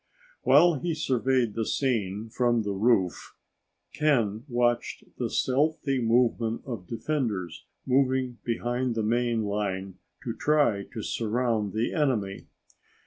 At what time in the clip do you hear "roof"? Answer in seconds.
2.73-3.35